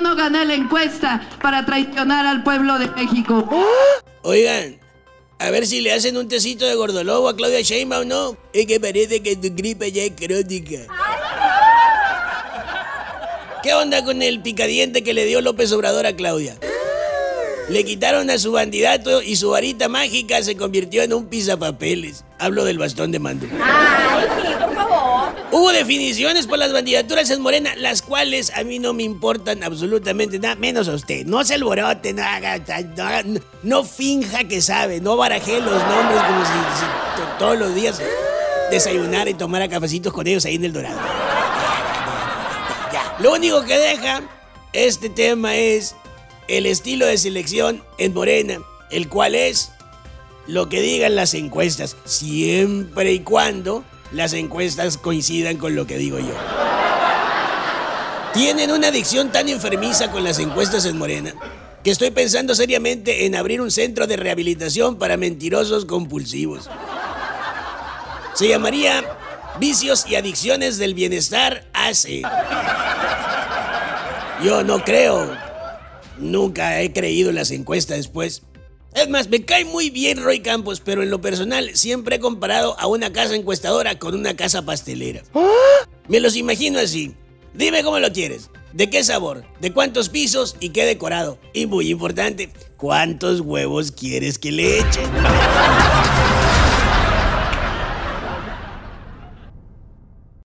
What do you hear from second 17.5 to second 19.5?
Le quitaron a su bandidato y su